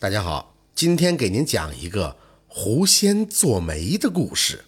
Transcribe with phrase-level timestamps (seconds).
[0.00, 4.64] 大家好，今天给您讲一个狐仙做媒的故事。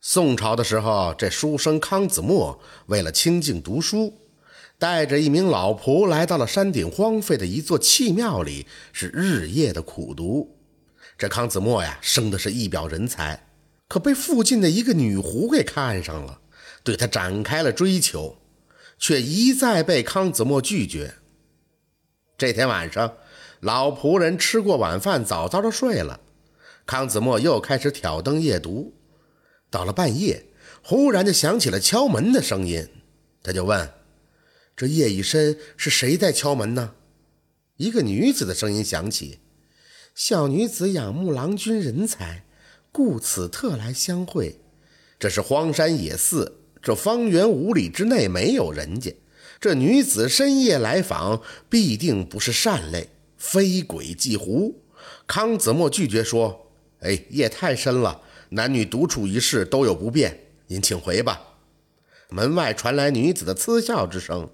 [0.00, 4.12] 宋朝的时候，这书生康子墨为了清静读书，
[4.80, 10.58] 带着一名老仆来到了山顶荒废的一座弃庙里，是日夜的苦读。
[11.16, 13.46] 这康子墨呀，生的是一表人才，
[13.86, 16.40] 可被附近的一个女狐给看上了，
[16.82, 18.38] 对他展开了追求，
[18.98, 21.14] 却一再被康子墨拒绝。
[22.36, 23.14] 这天晚上。
[23.62, 26.18] 老仆人吃过晚饭，早早的睡了。
[26.84, 28.92] 康子墨又开始挑灯夜读。
[29.70, 30.46] 到了半夜，
[30.82, 32.88] 忽然就响起了敲门的声音。
[33.40, 33.88] 他就问
[34.74, 36.94] ：“这夜已深，是谁在敲门呢？”
[37.78, 39.38] 一个女子的声音响起
[40.12, 42.44] ：“小女子仰慕郎君人才，
[42.90, 44.58] 故此特来相会。
[45.20, 49.14] 这是荒山野寺，这方圆五里之内没有人家。
[49.60, 51.40] 这女子深夜来访，
[51.70, 53.10] 必定不是善类。”
[53.42, 54.80] 非鬼即狐，
[55.26, 56.70] 康子墨拒绝说
[57.02, 61.40] ：“哎，夜太深了，男女独处一室都有不便，您请回吧。”
[62.30, 64.48] 门外传来女子的嗤笑之声，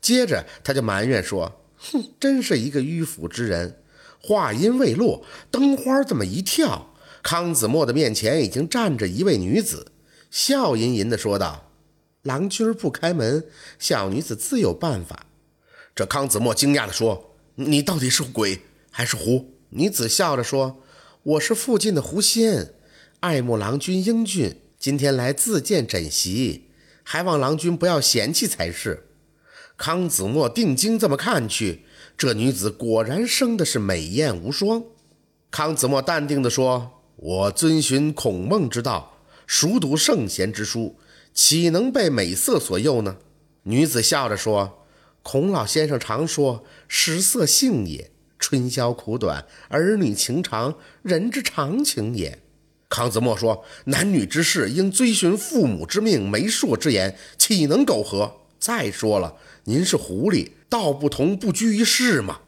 [0.00, 3.80] 接着他就埋怨说：“哼，真是一个迂腐之人。”
[4.20, 9.92] 话音未落，灯花这么一跳，康子墨的面前已经站着一位女子，
[10.32, 11.70] 笑吟吟地说道
[12.22, 13.46] ：“郎君不开门，
[13.78, 15.26] 小女子自有办法。”
[15.94, 17.30] 这康子墨惊讶地说。
[17.56, 19.54] 你到底是鬼还是狐？
[19.68, 20.82] 女子笑着说
[21.22, 22.74] ：“我是附近的狐仙，
[23.20, 26.70] 爱慕郎君英俊，今天来自荐枕席，
[27.04, 29.06] 还望郎君不要嫌弃才是。”
[29.78, 31.84] 康子墨定睛这么看去，
[32.18, 34.82] 这女子果然生的是美艳无双。
[35.52, 40.96] 康子墨淡定地说：“我遵循孔孟之道，熟读圣贤之书，
[41.32, 43.18] 岂能被美色所诱呢？”
[43.62, 44.80] 女子笑着说。
[45.24, 52.40] 孔老先生常说：“食色性也，春宵苦短，儿女情长，人之常情也。”
[52.90, 58.42] 康子墨说：“男女之事应遵循父母之命、媒妁之言，岂能苟合？
[58.58, 62.40] 再说了，您是狐狸，道不同不拘于世嘛。”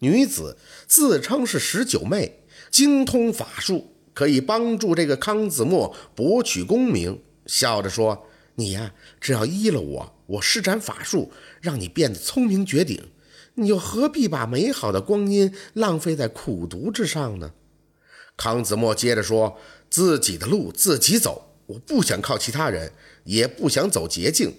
[0.00, 8.26] 女子自称是十九妹，精通法术，可以帮助这个康子墨博取功名，笑着说。
[8.56, 13.02] 你呀，只要依了我，我施展法术，让你变得聪明绝顶，
[13.54, 17.52] 你又何必把美好的光阴浪费在苦读之上呢？
[18.36, 19.58] 康子墨接着说
[19.90, 22.92] ：“自己的路自己走，我不想靠其他人，
[23.24, 24.54] 也不想走捷径。”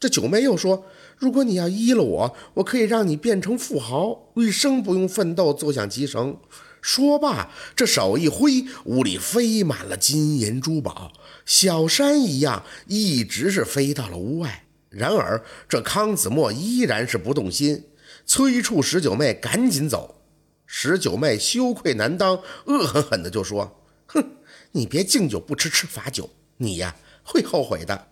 [0.00, 0.86] 这九妹又说
[1.18, 6.38] ：“如果你要依了我，我可以让你变成富豪，一生不用奋斗，坐享其成。”
[6.80, 11.12] 说罢，这手一挥，屋里飞满了金银珠宝，
[11.44, 14.64] 小山一样，一直是飞到了屋外。
[14.90, 17.86] 然而，这康子墨依然是不动心，
[18.26, 20.22] 催促十九妹赶紧走。
[20.66, 24.36] 十九妹羞愧难当，恶狠狠地就说：“哼，
[24.72, 28.08] 你别敬酒不吃吃罚酒，你呀会后悔的。”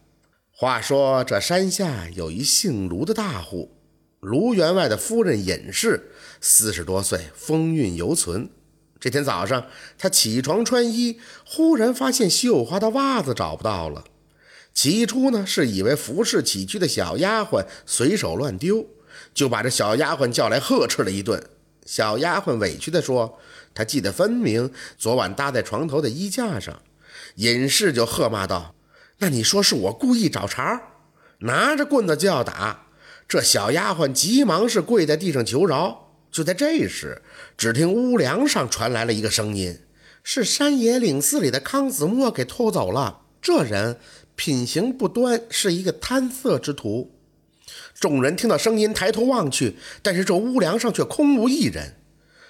[0.51, 3.77] 话说，这山下有一姓卢的大户，
[4.21, 6.11] 卢员外的夫人尹氏，
[6.41, 8.51] 四十多岁，风韵犹存。
[9.01, 9.67] 这天早上，
[9.97, 14.05] 他起床穿衣，忽然发现绣花的袜子找不到了。
[14.81, 18.87] 起初呢，是以为服侍起居的小丫鬟随手乱丢，
[19.35, 21.43] 就把这小丫鬟叫来呵斥了一顿。
[21.85, 23.41] 小丫鬟委屈地说
[23.75, 26.81] ：“她记得分明，昨晚搭在床头的衣架上。”
[27.35, 28.77] 尹氏就喝骂道
[29.19, 30.81] ：“那你说是我故意找茬？”
[31.43, 32.87] 拿着棍子就要打，
[33.27, 36.13] 这小丫鬟急忙是跪在地上求饶。
[36.31, 37.21] 就在这时，
[37.57, 39.81] 只听屋梁上传来了一个声音
[40.23, 43.23] ：“是山野岭寺里的康子墨给偷走了。
[43.41, 44.01] 这人
[44.39, 47.11] 品行不端，是一个贪色之徒。”
[47.99, 51.97] 众人听到声音，抬头望去，但是这屋梁上却空无一人。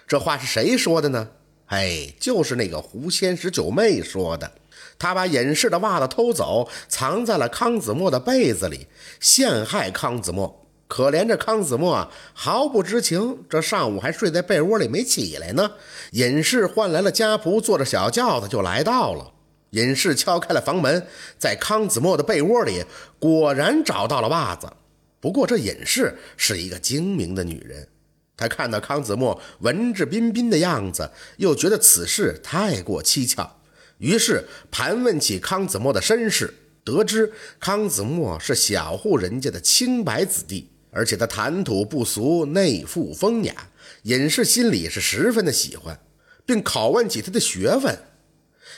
[0.06, 1.30] 这话是谁说的呢？
[1.66, 4.52] 哎，就是那个狐仙十九妹说的。
[4.98, 8.86] 她把隐士的袜子偷走，藏在了康子墨的被子里，
[9.18, 10.66] 陷害康子墨。
[10.86, 15.72] 可怜这康子墨毫不知情，这上午还睡在被窝里没起来呢。
[16.12, 19.32] 尹氏唤来了家仆，坐着小轿子就来到了。
[19.70, 21.06] 尹氏敲开了房门，
[21.38, 22.84] 在康子墨的被窝里
[23.18, 24.72] 果然找到了袜子。
[25.20, 27.88] 不过这尹氏是一个精明的女人，
[28.36, 33.60] 她看到康子墨文质彬彬的样子，又觉得此事太过蹊跷，
[33.98, 36.54] 于是盘问起康子墨的身世，
[36.84, 40.70] 得知康子墨是小户人家的清白子弟。
[40.90, 43.68] 而且他谈吐不俗，内附风雅，
[44.04, 46.00] 尹氏心里是十分的喜欢，
[46.46, 47.98] 并拷问起他的学问。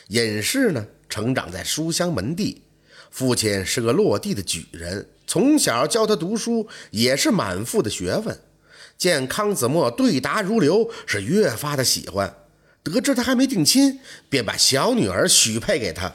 [0.08, 2.62] 尹氏呢，成长在书香门第，
[3.10, 8.38] 父亲是个落地的举人，从小教他读书，也是满腹的学问。
[8.98, 12.36] 见康子墨对答如流，是越发的喜欢。
[12.82, 16.14] 得知他还没定亲，便把小女儿许配给他。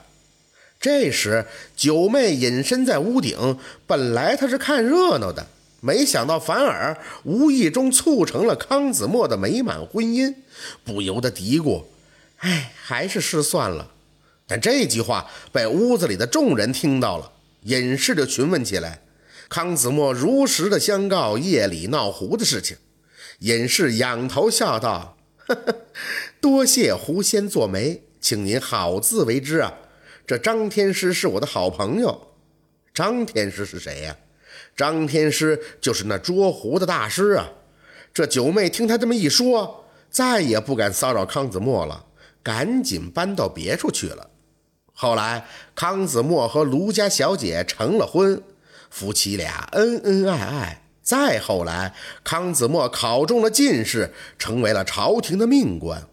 [0.79, 1.45] 这时，
[1.75, 3.57] 九妹隐身在屋顶，
[3.87, 5.47] 本来她是看热闹的，
[5.79, 10.35] 没想到反而无意中促成了康子墨的美满婚姻，
[10.83, 11.85] 不由得嘀咕
[12.37, 13.91] ：“哎，还是失算了。”
[14.47, 17.31] 但这句话被屋子里的众人听到了，
[17.63, 19.01] 隐士就询问起来。
[19.49, 22.77] 康子墨如实的相告夜里闹狐的事情，
[23.39, 25.17] 隐士仰头笑道
[25.47, 25.75] ：“呵呵，
[26.41, 29.73] 多谢狐仙做媒，请您好自为之啊。
[30.27, 32.35] 这张天师是我的好朋友。
[32.93, 34.15] 张天师是谁呀？
[34.75, 37.49] 张天师就是那捉狐的大师啊。
[38.13, 42.05] 这九妹听他这么一说，再也不敢骚扰康子墨了，
[42.45, 44.29] 赶紧搬到别处去了。
[44.93, 48.39] 后来，康子墨和卢家小姐成了婚。”
[48.91, 56.07] 夫妻俩恩恩爱爱，再后来，康子墨考中了进士，成为了朝廷的命官。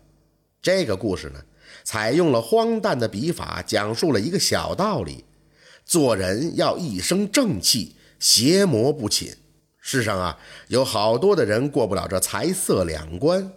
[0.63, 1.41] 这个故事呢，
[1.85, 5.25] 采用了荒诞的笔法，讲述了一个小道理：
[5.85, 9.37] 做人要一生正气，邪魔不侵。
[9.79, 10.39] 世上啊，
[10.69, 13.53] 有好多的人过不了这财色两关，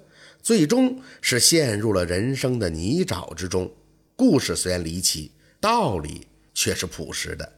[0.45, 3.73] 最终是陷入了人生的泥沼之中。
[4.15, 7.51] 故事虽然离奇，道理却是朴实的。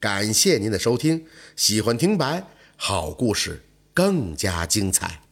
[0.00, 1.24] 感谢您的收听，
[1.54, 2.44] 喜欢听白
[2.74, 3.62] 好故事
[3.94, 5.22] 更加精彩。